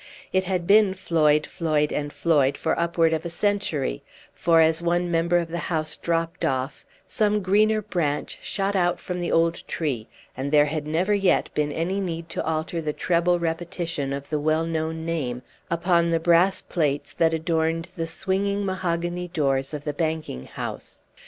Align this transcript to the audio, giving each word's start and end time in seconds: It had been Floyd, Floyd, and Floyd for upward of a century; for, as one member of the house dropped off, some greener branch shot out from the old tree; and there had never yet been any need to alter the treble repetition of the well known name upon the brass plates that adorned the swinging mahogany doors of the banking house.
It 0.33 0.45
had 0.45 0.65
been 0.65 0.95
Floyd, 0.95 1.45
Floyd, 1.45 1.93
and 1.93 2.11
Floyd 2.11 2.57
for 2.57 2.79
upward 2.79 3.13
of 3.13 3.23
a 3.23 3.29
century; 3.29 4.01
for, 4.33 4.59
as 4.59 4.81
one 4.81 5.11
member 5.11 5.37
of 5.37 5.47
the 5.49 5.59
house 5.69 5.95
dropped 5.95 6.43
off, 6.43 6.87
some 7.07 7.43
greener 7.43 7.83
branch 7.83 8.39
shot 8.41 8.75
out 8.75 8.99
from 8.99 9.19
the 9.19 9.31
old 9.31 9.61
tree; 9.67 10.07
and 10.35 10.51
there 10.51 10.65
had 10.65 10.87
never 10.87 11.13
yet 11.13 11.53
been 11.53 11.71
any 11.71 11.99
need 12.01 12.29
to 12.29 12.43
alter 12.43 12.81
the 12.81 12.93
treble 12.93 13.37
repetition 13.37 14.11
of 14.11 14.27
the 14.31 14.39
well 14.39 14.65
known 14.65 15.05
name 15.05 15.43
upon 15.69 16.09
the 16.09 16.19
brass 16.19 16.63
plates 16.63 17.13
that 17.13 17.31
adorned 17.31 17.91
the 17.95 18.07
swinging 18.07 18.65
mahogany 18.65 19.27
doors 19.27 19.71
of 19.71 19.83
the 19.83 19.93
banking 19.93 20.47
house. 20.47 21.01